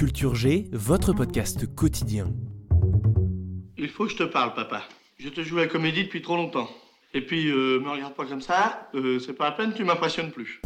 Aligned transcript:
Culture 0.00 0.34
G, 0.34 0.66
votre 0.72 1.12
podcast 1.12 1.66
quotidien. 1.74 2.32
Il 3.76 3.90
faut 3.90 4.06
que 4.06 4.12
je 4.12 4.16
te 4.16 4.22
parle, 4.22 4.54
papa. 4.54 4.82
Je 5.18 5.28
te 5.28 5.42
joue 5.42 5.58
la 5.58 5.66
comédie 5.66 6.04
depuis 6.04 6.22
trop 6.22 6.36
longtemps. 6.36 6.70
Et 7.12 7.20
puis, 7.20 7.50
euh, 7.50 7.78
me 7.80 7.90
regarde 7.90 8.14
pas 8.14 8.24
comme 8.24 8.40
ça, 8.40 8.88
euh, 8.94 9.18
c'est 9.18 9.34
pas 9.34 9.50
la 9.50 9.52
peine, 9.52 9.74
tu 9.76 9.84
m'impressionnes 9.84 10.30
plus. 10.30 10.62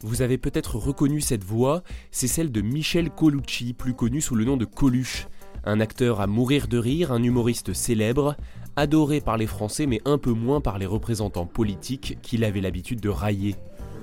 Vous 0.00 0.20
avez 0.20 0.36
peut-être 0.36 0.74
reconnu 0.74 1.20
cette 1.20 1.44
voix, 1.44 1.84
c'est 2.10 2.26
celle 2.26 2.50
de 2.50 2.60
Michel 2.60 3.08
Colucci, 3.08 3.72
plus 3.72 3.94
connu 3.94 4.20
sous 4.20 4.34
le 4.34 4.44
nom 4.44 4.56
de 4.56 4.64
Coluche. 4.64 5.28
Un 5.62 5.78
acteur 5.78 6.20
à 6.20 6.26
mourir 6.26 6.66
de 6.66 6.78
rire, 6.78 7.12
un 7.12 7.22
humoriste 7.22 7.72
célèbre, 7.72 8.34
adoré 8.74 9.20
par 9.20 9.36
les 9.36 9.46
Français 9.46 9.86
mais 9.86 10.00
un 10.06 10.18
peu 10.18 10.32
moins 10.32 10.60
par 10.60 10.78
les 10.78 10.86
représentants 10.86 11.46
politiques 11.46 12.18
qu'il 12.20 12.42
avait 12.42 12.62
l'habitude 12.62 13.00
de 13.00 13.10
railler. 13.10 13.54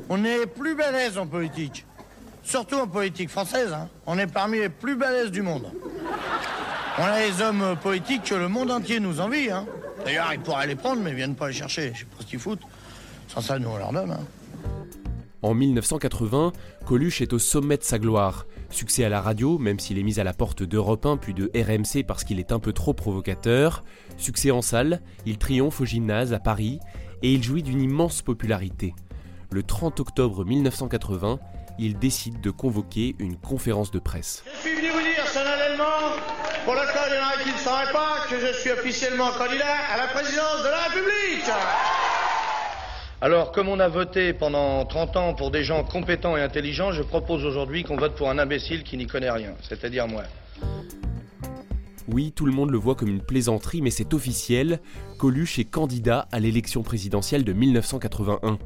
On 0.08 0.24
est 0.24 0.46
plus 0.48 0.74
balèze 0.74 1.18
en 1.18 1.28
politique. 1.28 1.86
Surtout 2.44 2.76
en 2.76 2.88
politique 2.88 3.30
française. 3.30 3.72
hein. 3.74 3.88
On 4.06 4.18
est 4.18 4.28
parmi 4.28 4.60
les 4.60 4.70
plus 4.70 4.96
balèzes 4.96 5.32
du 5.32 5.42
monde. 5.42 5.68
On 6.98 7.04
a 7.04 7.20
les 7.20 7.42
hommes 7.42 7.76
politiques 7.82 8.24
que 8.24 8.36
le 8.36 8.48
monde 8.48 8.72
entier 8.72 9.00
nous 9.00 9.20
envie. 9.20 9.50
hein. 9.52 9.66
D'ailleurs, 10.06 10.30
ils 10.34 10.40
pourraient 10.40 10.68
les 10.68 10.76
prendre, 10.76 11.02
mais 11.02 11.12
ils 11.12 11.16
viennent 11.16 11.36
pas 11.36 11.48
les 11.48 11.54
chercher. 11.54 11.92
Je 11.94 12.00
sais 12.00 12.06
pas 12.06 12.18
ce 12.22 12.26
qu'ils 12.26 12.40
foutent. 12.40 12.62
Sans 13.28 13.42
ça, 13.42 13.60
nous, 13.60 13.70
on 13.70 13.78
leur 13.78 13.92
donne. 13.92 14.12
hein. 14.12 14.20
En 15.42 15.54
1980, 15.54 16.52
Coluche 16.86 17.22
est 17.22 17.32
au 17.32 17.40
sommet 17.40 17.78
de 17.78 17.84
sa 17.84 17.98
gloire. 18.00 18.46
Succès 18.72 19.06
à 19.06 19.10
la 19.10 19.22
radio, 19.22 19.58
même 19.58 19.80
s'il 19.80 19.98
est 19.98 20.04
mis 20.04 20.20
à 20.20 20.24
la 20.26 20.34
porte 20.34 20.64
d'Europe 20.64 21.06
1 21.06 21.16
puis 21.18 21.34
de 21.34 21.50
RMC 21.56 22.04
parce 22.06 22.24
qu'il 22.26 22.40
est 22.40 22.52
un 22.52 22.60
peu 22.60 22.74
trop 22.74 22.94
provocateur. 22.94 23.84
Succès 24.18 24.52
en 24.52 24.62
salle, 24.62 25.02
il 25.26 25.38
triomphe 25.38 25.80
au 25.80 25.86
gymnase 25.86 26.34
à 26.34 26.40
Paris 26.40 26.80
et 27.22 27.32
il 27.34 27.42
jouit 27.42 27.64
d'une 27.64 27.82
immense 27.82 28.22
popularité. 28.22 28.94
Le 29.52 29.64
30 29.64 30.02
octobre 30.02 30.44
1980, 30.44 31.40
il 31.80 31.98
décide 31.98 32.42
de 32.42 32.52
convoquer 32.52 33.16
une 33.20 33.38
conférence 33.38 33.90
de 33.92 34.00
presse. 34.00 34.44
Je 34.54 34.70
suis 34.70 34.76
venu 34.76 34.90
vous 34.90 35.02
dire 35.02 35.28
solennellement, 35.28 36.16
pour 36.66 36.74
le 36.74 36.82
cas 36.94 37.08
il 37.10 37.16
y 37.16 37.20
en 37.20 37.28
a 37.28 37.44
qui 37.44 37.52
ne 37.52 37.58
sauraient 37.58 37.92
pas, 37.92 38.28
que 38.30 38.40
je 38.40 38.54
suis 38.60 38.72
officiellement 38.72 39.32
candidat 39.32 39.76
à 39.94 39.98
la 39.98 40.08
présidence 40.08 40.60
de 40.64 40.70
la 40.70 40.78
République. 40.88 41.50
Alors, 43.22 43.52
comme 43.52 43.68
on 43.68 43.80
a 43.80 43.88
voté 43.90 44.32
pendant 44.32 44.86
30 44.86 45.18
ans 45.18 45.34
pour 45.34 45.52
des 45.52 45.64
gens 45.64 45.84
compétents 45.84 46.38
et 46.38 46.42
intelligents, 46.42 46.92
je 46.92 47.02
propose 47.02 47.44
aujourd'hui 47.44 47.84
qu'on 47.84 47.98
vote 47.98 48.16
pour 48.16 48.30
un 48.30 48.40
imbécile 48.40 48.84
qui 48.84 48.96
n'y 48.96 49.08
connaît 49.08 49.32
rien, 49.32 49.56
c'est-à-dire 49.62 50.08
moi. 50.08 50.24
Oui, 52.12 52.32
tout 52.32 52.48
le 52.48 52.52
monde 52.52 52.72
le 52.72 52.78
voit 52.78 52.96
comme 52.96 53.10
une 53.10 53.22
plaisanterie, 53.22 53.84
mais 53.84 53.92
c'est 53.92 54.16
officiel. 54.16 54.80
Coluche 55.20 55.60
est 55.60 55.66
candidat 55.66 56.28
à 56.32 56.40
l'élection 56.40 56.82
présidentielle 56.82 57.44
de 57.44 57.54
1981. 57.54 58.58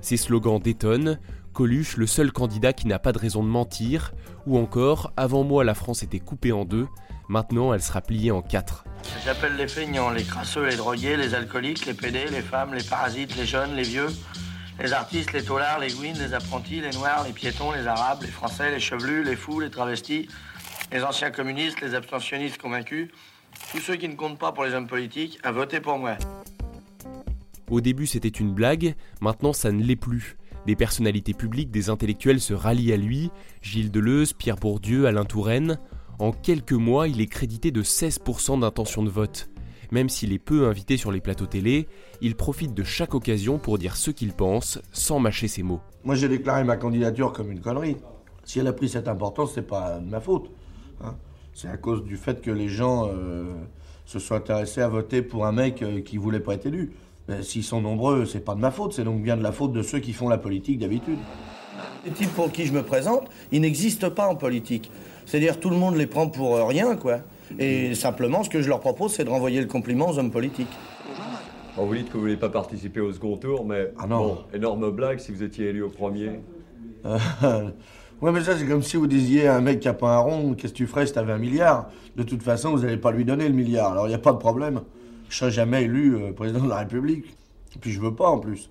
Ses 0.00 0.16
slogans 0.16 0.60
détonnent. 0.60 1.18
Coluche, 1.52 1.96
le 1.96 2.06
seul 2.06 2.30
candidat 2.30 2.72
qui 2.72 2.86
n'a 2.86 3.00
pas 3.00 3.10
de 3.10 3.18
raison 3.18 3.42
de 3.42 3.48
mentir. 3.48 4.12
Ou 4.46 4.56
encore, 4.56 5.12
avant 5.16 5.42
moi, 5.42 5.64
la 5.64 5.74
France 5.74 6.04
était 6.04 6.20
coupée 6.20 6.52
en 6.52 6.64
deux. 6.64 6.86
Maintenant, 7.28 7.74
elle 7.74 7.82
sera 7.82 8.02
pliée 8.02 8.30
en 8.30 8.40
quatre. 8.40 8.84
J'appelle 9.24 9.56
les 9.56 9.66
feignants, 9.66 10.10
les 10.10 10.22
crasseux, 10.22 10.66
les 10.68 10.76
drogués, 10.76 11.16
les 11.16 11.34
alcooliques, 11.34 11.86
les 11.86 11.94
pédés, 11.94 12.26
les 12.30 12.40
femmes, 12.40 12.72
les 12.72 12.84
parasites, 12.84 13.36
les 13.36 13.46
jeunes, 13.46 13.74
les 13.74 13.82
vieux, 13.82 14.08
les 14.80 14.92
artistes, 14.92 15.32
les 15.32 15.42
taulards, 15.42 15.80
les 15.80 15.92
gouines, 15.92 16.18
les 16.18 16.34
apprentis, 16.34 16.80
les 16.80 16.90
noirs, 16.90 17.24
les 17.26 17.32
piétons, 17.32 17.72
les 17.72 17.88
arabes, 17.88 18.22
les 18.22 18.28
français, 18.28 18.70
les 18.70 18.80
chevelus, 18.80 19.24
les 19.24 19.34
fous, 19.34 19.58
les 19.58 19.70
travestis, 19.70 20.28
les 20.92 21.02
anciens 21.02 21.30
communistes, 21.30 21.80
les 21.80 21.94
abstentionnistes 21.94 22.58
convaincus, 22.58 23.08
tous 23.70 23.78
ceux 23.78 23.96
qui 23.96 24.08
ne 24.08 24.14
comptent 24.14 24.38
pas 24.38 24.52
pour 24.52 24.64
les 24.64 24.74
hommes 24.74 24.86
politiques, 24.86 25.38
à 25.42 25.50
voter 25.50 25.80
pour 25.80 25.98
moi. 25.98 26.16
Au 27.70 27.80
début, 27.80 28.06
c'était 28.06 28.28
une 28.28 28.52
blague, 28.52 28.94
maintenant, 29.20 29.52
ça 29.52 29.72
ne 29.72 29.82
l'est 29.82 29.96
plus. 29.96 30.36
Des 30.66 30.76
personnalités 30.76 31.32
publiques, 31.32 31.70
des 31.70 31.88
intellectuels 31.88 32.40
se 32.40 32.54
rallient 32.54 32.92
à 32.92 32.96
lui 32.96 33.30
Gilles 33.62 33.90
Deleuze, 33.90 34.32
Pierre 34.34 34.56
Bourdieu, 34.56 35.06
Alain 35.06 35.24
Touraine. 35.24 35.78
En 36.18 36.32
quelques 36.32 36.72
mois, 36.72 37.08
il 37.08 37.20
est 37.20 37.26
crédité 37.26 37.70
de 37.70 37.82
16% 37.82 38.60
d'intention 38.60 39.02
de 39.02 39.10
vote. 39.10 39.48
Même 39.90 40.08
s'il 40.08 40.32
est 40.32 40.38
peu 40.38 40.68
invité 40.68 40.96
sur 40.96 41.10
les 41.10 41.20
plateaux 41.20 41.46
télé, 41.46 41.88
il 42.20 42.36
profite 42.36 42.74
de 42.74 42.84
chaque 42.84 43.14
occasion 43.14 43.58
pour 43.58 43.78
dire 43.78 43.96
ce 43.96 44.10
qu'il 44.10 44.32
pense, 44.32 44.78
sans 44.92 45.18
mâcher 45.18 45.48
ses 45.48 45.62
mots. 45.62 45.80
Moi, 46.04 46.14
j'ai 46.14 46.28
déclaré 46.28 46.64
ma 46.64 46.76
candidature 46.76 47.32
comme 47.32 47.50
une 47.50 47.60
connerie. 47.60 47.96
Si 48.44 48.58
elle 48.58 48.66
a 48.66 48.72
pris 48.72 48.88
cette 48.88 49.08
importance, 49.08 49.52
c'est 49.54 49.66
pas 49.66 49.98
de 49.98 50.08
ma 50.08 50.20
faute. 50.20 50.50
Hein. 51.04 51.14
C'est 51.54 51.68
à 51.68 51.76
cause 51.76 52.02
du 52.04 52.16
fait 52.16 52.40
que 52.40 52.50
les 52.50 52.68
gens 52.68 53.08
euh, 53.08 53.44
se 54.06 54.18
sont 54.18 54.34
intéressés 54.34 54.80
à 54.80 54.88
voter 54.88 55.20
pour 55.22 55.44
un 55.46 55.52
mec 55.52 55.82
euh, 55.82 56.00
qui 56.00 56.16
voulait 56.16 56.40
pas 56.40 56.54
être 56.54 56.66
élu. 56.66 56.92
Mais 57.28 57.42
S'ils 57.42 57.62
sont 57.64 57.80
nombreux, 57.80 58.24
c'est 58.24 58.40
pas 58.40 58.54
de 58.54 58.60
ma 58.60 58.70
faute, 58.70 58.94
c'est 58.94 59.04
donc 59.04 59.22
bien 59.22 59.36
de 59.36 59.42
la 59.42 59.52
faute 59.52 59.72
de 59.72 59.82
ceux 59.82 59.98
qui 60.00 60.12
font 60.12 60.28
la 60.28 60.38
politique 60.38 60.78
d'habitude. 60.78 61.18
Les 62.04 62.10
types 62.10 62.32
pour 62.34 62.50
qui 62.50 62.66
je 62.66 62.72
me 62.72 62.82
présente, 62.82 63.28
ils 63.52 63.60
n'existent 63.60 64.10
pas 64.10 64.26
en 64.26 64.34
politique. 64.34 64.90
C'est-à-dire 65.26 65.60
tout 65.60 65.70
le 65.70 65.76
monde 65.76 65.94
les 65.96 66.06
prend 66.06 66.28
pour 66.28 66.56
euh, 66.56 66.64
rien, 66.64 66.96
quoi. 66.96 67.18
Et 67.58 67.94
simplement, 67.94 68.42
ce 68.42 68.48
que 68.50 68.62
je 68.62 68.68
leur 68.68 68.80
propose, 68.80 69.12
c'est 69.12 69.24
de 69.24 69.30
renvoyer 69.30 69.60
le 69.60 69.66
compliment 69.66 70.08
aux 70.08 70.18
hommes 70.18 70.30
politiques. 70.30 70.72
Bon, 71.76 71.84
vous 71.86 71.94
dites 71.94 72.08
que 72.08 72.14
vous 72.14 72.20
voulez 72.20 72.36
pas 72.36 72.48
participer 72.48 73.00
au 73.00 73.12
second 73.12 73.36
tour, 73.36 73.64
mais 73.66 73.92
Ah 73.98 74.06
non. 74.06 74.18
bon, 74.26 74.38
énorme 74.54 74.90
blague 74.90 75.18
si 75.18 75.32
vous 75.32 75.42
étiez 75.42 75.66
élu 75.68 75.82
au 75.82 75.90
premier. 75.90 76.40
ouais, 78.22 78.32
mais 78.32 78.42
ça, 78.42 78.56
c'est 78.56 78.66
comme 78.66 78.82
si 78.82 78.96
vous 78.96 79.06
disiez 79.06 79.48
à 79.48 79.56
un 79.56 79.60
mec 79.60 79.80
qui 79.80 79.88
a 79.88 79.92
pas 79.92 80.16
un 80.16 80.18
rond, 80.18 80.54
qu'est-ce 80.54 80.72
que 80.72 80.78
tu 80.78 80.86
ferais 80.86 81.06
si 81.06 81.12
t'avais 81.12 81.32
un 81.32 81.38
milliard? 81.38 81.90
De 82.16 82.22
toute 82.22 82.42
façon, 82.42 82.70
vous 82.70 82.82
n'allez 82.82 82.96
pas 82.96 83.10
lui 83.10 83.24
donner 83.24 83.48
le 83.48 83.54
milliard, 83.54 83.92
alors 83.92 84.06
il 84.06 84.10
n'y 84.10 84.14
a 84.14 84.18
pas 84.18 84.32
de 84.32 84.38
problème. 84.38 84.82
Je 85.28 85.36
serai 85.36 85.50
jamais 85.50 85.82
élu 85.82 86.16
euh, 86.16 86.32
président 86.32 86.64
de 86.64 86.68
la 86.68 86.78
République. 86.78 87.36
Et 87.74 87.78
puis 87.78 87.90
je 87.90 88.00
veux 88.00 88.14
pas 88.14 88.28
en 88.28 88.38
plus. 88.38 88.70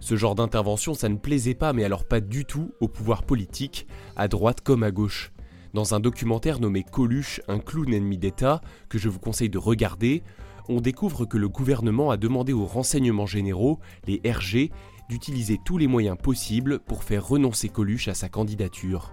Ce 0.00 0.16
genre 0.16 0.34
d'intervention, 0.34 0.94
ça 0.94 1.08
ne 1.08 1.16
plaisait 1.16 1.54
pas, 1.54 1.72
mais 1.72 1.84
alors 1.84 2.04
pas 2.04 2.20
du 2.20 2.44
tout 2.44 2.70
au 2.80 2.88
pouvoir 2.88 3.24
politique, 3.24 3.86
à 4.16 4.28
droite 4.28 4.60
comme 4.60 4.82
à 4.82 4.90
gauche. 4.90 5.32
Dans 5.74 5.94
un 5.94 6.00
documentaire 6.00 6.60
nommé 6.60 6.84
Coluche, 6.84 7.40
un 7.48 7.58
clown 7.58 7.92
ennemi 7.92 8.16
d'État, 8.16 8.60
que 8.88 8.98
je 8.98 9.08
vous 9.08 9.18
conseille 9.18 9.50
de 9.50 9.58
regarder, 9.58 10.22
on 10.68 10.80
découvre 10.80 11.24
que 11.24 11.38
le 11.38 11.48
gouvernement 11.48 12.10
a 12.10 12.16
demandé 12.16 12.52
aux 12.52 12.66
renseignements 12.66 13.26
généraux, 13.26 13.78
les 14.06 14.20
RG, 14.24 14.70
d'utiliser 15.08 15.58
tous 15.64 15.78
les 15.78 15.86
moyens 15.86 16.16
possibles 16.16 16.78
pour 16.78 17.04
faire 17.04 17.26
renoncer 17.26 17.68
Coluche 17.68 18.08
à 18.08 18.14
sa 18.14 18.28
candidature. 18.28 19.12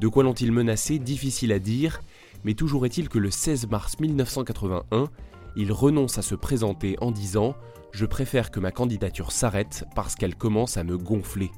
De 0.00 0.08
quoi 0.08 0.22
l'ont-ils 0.22 0.52
menacé 0.52 0.98
Difficile 0.98 1.52
à 1.52 1.58
dire, 1.58 2.00
mais 2.44 2.54
toujours 2.54 2.86
est-il 2.86 3.08
que 3.08 3.18
le 3.18 3.30
16 3.30 3.68
mars 3.68 3.98
1981, 4.00 5.08
il 5.56 5.72
renonce 5.72 6.18
à 6.18 6.22
se 6.22 6.34
présenter 6.34 6.96
en 7.00 7.10
disant 7.10 7.54
Je 7.92 8.06
préfère 8.06 8.50
que 8.50 8.60
ma 8.60 8.70
candidature 8.70 9.32
s'arrête 9.32 9.84
parce 9.94 10.14
qu'elle 10.14 10.34
commence 10.34 10.76
à 10.76 10.84
me 10.84 10.96
gonfler. 10.96 11.50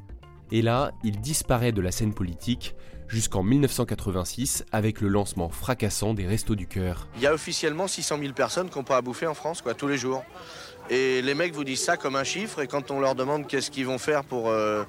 Et 0.51 0.63
là, 0.63 0.93
il 1.03 1.21
disparaît 1.21 1.73
de 1.73 1.81
la 1.81 1.91
scène 1.91 2.15
politique 2.15 2.75
jusqu'en 3.09 3.43
1986 3.43 4.65
avec 4.73 5.01
le 5.01 5.09
lancement 5.09 5.49
fracassant 5.49 6.15
des 6.15 6.27
Restos 6.27 6.55
du 6.55 6.67
Cœur. 6.67 7.09
Il 7.17 7.23
y 7.23 7.27
a 7.27 7.35
officiellement 7.35 7.87
600 7.87 8.19
000 8.19 8.33
personnes 8.33 8.69
qui 8.69 8.79
n'ont 8.79 8.85
à 8.85 9.01
bouffer 9.03 9.27
en 9.27 9.35
France, 9.35 9.63
quoi, 9.63 9.75
tous 9.75 9.89
les 9.89 9.99
jours. 9.99 10.25
Et 10.91 11.23
les 11.23 11.35
mecs 11.35 11.55
vous 11.55 11.65
disent 11.65 11.83
ça 11.83 11.97
comme 11.97 12.17
un 12.17 12.25
chiffre, 12.25 12.61
et 12.61 12.67
quand 12.67 12.91
on 12.91 13.01
leur 13.01 13.15
demande 13.15 13.47
qu'est-ce 13.47 13.71
qu'ils 13.71 13.87
vont 13.87 13.99
faire 13.99 14.23
pour, 14.25 14.51
euh, 14.51 14.85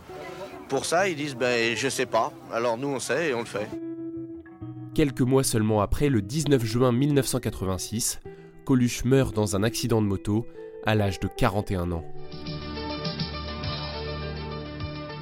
pour 0.67 0.85
ça, 0.85 1.07
ils 1.07 1.15
disent 1.15 1.35
ben 1.35 1.75
je 1.75 1.87
sais 1.87 2.05
pas. 2.05 2.31
Alors 2.51 2.77
nous 2.77 2.89
on 2.89 2.99
sait 2.99 3.29
et 3.29 3.33
on 3.33 3.39
le 3.39 3.45
fait. 3.45 3.67
Quelques 4.93 5.21
mois 5.21 5.43
seulement 5.43 5.81
après, 5.81 6.09
le 6.09 6.21
19 6.21 6.63
juin 6.63 6.91
1986, 6.91 8.19
Coluche 8.65 9.05
meurt 9.05 9.35
dans 9.35 9.55
un 9.55 9.63
accident 9.63 10.01
de 10.01 10.07
moto 10.07 10.45
à 10.85 10.95
l'âge 10.95 11.19
de 11.19 11.27
41 11.27 11.91
ans. 11.91 12.05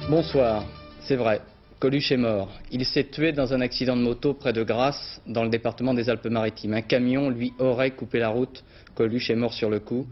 Bonsoir, 0.08 0.64
c'est 1.00 1.16
vrai. 1.16 1.40
Coluche 1.84 2.12
est 2.12 2.16
mort. 2.16 2.48
Il 2.72 2.86
s'est 2.86 3.10
tué 3.10 3.32
dans 3.32 3.52
un 3.52 3.60
accident 3.60 3.94
de 3.94 4.00
moto 4.00 4.32
près 4.32 4.54
de 4.54 4.62
Grasse, 4.64 5.20
dans 5.26 5.44
le 5.44 5.50
département 5.50 5.92
des 5.92 6.08
Alpes-Maritimes. 6.08 6.72
Un 6.72 6.80
camion 6.80 7.28
lui 7.28 7.52
aurait 7.58 7.90
coupé 7.90 8.18
la 8.18 8.30
route. 8.30 8.64
Coluche 8.94 9.28
est 9.28 9.36
mort 9.36 9.52
sur 9.52 9.68
le 9.68 9.80
coup. 9.80 10.06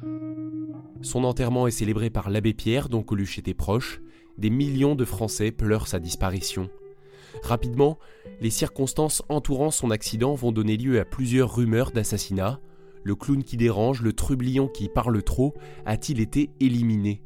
Son 1.00 1.24
enterrement 1.24 1.66
est 1.66 1.70
célébré 1.70 2.10
par 2.10 2.28
l'abbé 2.28 2.52
Pierre, 2.52 2.90
dont 2.90 3.02
Coluche 3.02 3.38
était 3.38 3.54
proche. 3.54 4.02
Des 4.36 4.50
millions 4.50 4.94
de 4.94 5.06
Français 5.06 5.50
pleurent 5.50 5.88
sa 5.88 5.98
disparition. 5.98 6.68
Rapidement, 7.42 7.98
les 8.42 8.50
circonstances 8.50 9.22
entourant 9.30 9.70
son 9.70 9.90
accident 9.90 10.34
vont 10.34 10.52
donner 10.52 10.76
lieu 10.76 11.00
à 11.00 11.06
plusieurs 11.06 11.56
rumeurs 11.56 11.90
d'assassinat. 11.90 12.60
Le 13.02 13.14
clown 13.14 13.42
qui 13.42 13.56
dérange, 13.56 14.02
le 14.02 14.12
trublion 14.12 14.68
qui 14.68 14.90
parle 14.90 15.22
trop, 15.22 15.54
a-t-il 15.86 16.20
été 16.20 16.50
éliminé? 16.60 17.22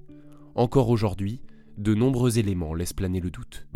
Encore 0.54 0.90
aujourd'hui, 0.90 1.40
de 1.78 1.94
nombreux 1.94 2.38
éléments 2.38 2.75
laissent 2.75 2.92
planer 2.92 3.19
le 3.19 3.31
doute. 3.31 3.66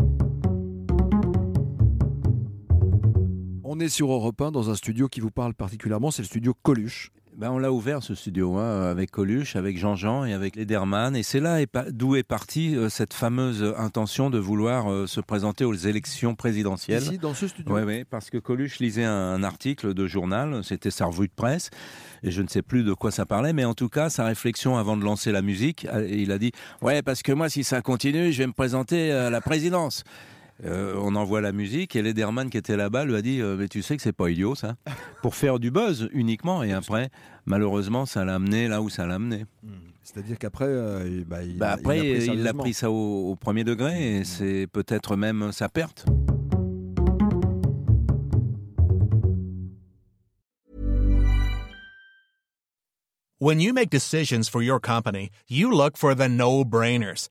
On 3.81 3.83
est 3.83 3.89
sur 3.89 4.13
Europe 4.13 4.39
1 4.39 4.51
dans 4.51 4.69
un 4.69 4.75
studio 4.75 5.09
qui 5.09 5.21
vous 5.21 5.31
parle 5.31 5.55
particulièrement, 5.55 6.11
c'est 6.11 6.21
le 6.21 6.27
studio 6.27 6.53
Coluche. 6.53 7.11
Ben, 7.39 7.51
on 7.51 7.59
l'a 7.59 7.73
ouvert 7.73 8.03
ce 8.03 8.15
studio 8.15 8.59
hein, 8.59 8.91
avec 8.91 9.11
Coluche, 9.11 9.57
avec 9.57 9.79
Jean-Jean 9.79 10.27
et 10.27 10.35
avec 10.35 10.55
Lederman. 10.55 11.17
Et 11.17 11.23
c'est 11.23 11.41
là 11.41 11.65
d'où 11.89 12.15
est 12.15 12.23
partie 12.23 12.77
euh, 12.77 12.91
cette 12.91 13.15
fameuse 13.15 13.75
intention 13.79 14.29
de 14.29 14.39
vouloir 14.39 14.93
euh, 14.93 15.07
se 15.07 15.23
présenter 15.23 15.65
aux 15.65 15.73
élections 15.73 16.35
présidentielles. 16.35 17.05
Ici, 17.05 17.17
dans 17.17 17.33
ce 17.33 17.49
studio 17.49 17.75
Oui, 17.75 17.81
ouais, 17.85 18.05
parce 18.05 18.29
que 18.29 18.37
Coluche 18.37 18.81
lisait 18.81 19.07
un, 19.07 19.43
article 19.43 19.95
de 19.95 20.07
journal, 20.07 20.63
c'était 20.63 20.91
sa 20.91 21.07
revue 21.07 21.29
de 21.29 21.33
presse, 21.35 21.71
et 22.23 22.31
je 22.31 22.43
ne 22.43 22.49
sais 22.49 22.61
plus 22.61 22.83
de 22.83 22.93
quoi 22.93 23.11
ça 23.11 23.25
parlait, 23.25 23.55
mais 23.55 23.65
en 23.65 23.73
tout 23.73 23.89
cas, 23.89 24.11
sa 24.11 24.27
réflexion 24.27 24.77
avant 24.77 24.99
de 24.99 25.05
lancer 25.05 25.33
la 25.33 25.41
musique, 25.41 25.87
euh, 25.87 26.07
il 26.07 26.33
a 26.33 26.39
dit 26.39 26.53
Ouais, 26.83 27.01
parce 27.01 27.23
que 27.23 27.33
moi, 27.33 27.49
si 27.49 27.65
ça 27.65 27.81
continue, 27.81 28.31
je 28.31 28.37
vais 28.37 28.47
me 28.47 28.53
présenter 28.53 29.11
à 29.11 29.31
la 29.31 29.41
présidence. 29.41 30.05
Euh, 30.65 30.95
on 30.99 31.15
envoie 31.15 31.41
la 31.41 31.53
musique 31.53 31.97
et 31.97 32.03
Lederman 32.03 32.51
qui 32.51 32.59
était 32.59 32.77
là-bas 32.77 33.07
lui 33.07 33.15
a 33.15 33.23
dit 33.23 33.41
euh, 33.41 33.57
mais 33.57 33.69
tu 33.69 33.81
sais 33.81 33.97
que 33.97 34.03
c'est 34.03 34.13
pas 34.13 34.29
idiot 34.29 34.55
ça 34.55 34.75
pour 35.23 35.35
faire 35.35 35.59
du 35.59 35.71
buzz 35.71 36.11
uniquement 36.13 36.63
et 36.63 36.73
après 36.73 37.09
malheureusement 37.47 38.05
ça 38.05 38.27
l'a 38.27 38.35
amené 38.35 38.69
là 38.69 38.83
où 38.83 38.91
ça 38.91 39.07
l'a 39.07 39.15
amené. 39.15 39.47
Hmm. 39.63 39.71
C'est-à-dire 40.03 40.39
qu'après 40.39 40.67
euh, 40.67 41.25
bah, 41.27 41.43
il, 41.43 41.57
bah, 41.57 41.73
après 41.73 42.25
il 42.27 42.47
a 42.47 42.53
pris 42.53 42.75
ça 42.75 42.91
au, 42.91 43.37
premier 43.37 43.65
degré 43.65 44.17
et 44.17 44.21
hmm. 44.21 44.25
c'est 44.25 44.67
peut-être 44.71 45.17
même 45.17 45.51
sa 45.53 45.69
perte. 45.69 46.05
When 53.43 53.59
you 53.59 53.73
make 53.73 53.89
decisions 53.89 54.51
for 54.51 54.63
your 54.63 54.79
company, 54.79 55.31
you 55.49 55.71
look 55.71 55.97
for 55.97 56.15
the 56.15 56.29
no-brainers. 56.29 57.31